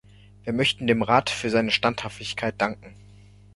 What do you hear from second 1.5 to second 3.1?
seine Standhaftigkeit danken.